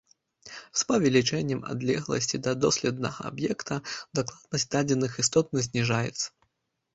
З 0.79 0.85
павелічэннем 0.91 1.59
адлегласці 1.73 2.39
да 2.47 2.51
доследнага 2.63 3.27
аб'екта 3.29 3.77
дакладнасць 4.21 4.67
дадзеных 4.77 5.11
істотна 5.27 5.57
зніжаецца. 5.69 6.27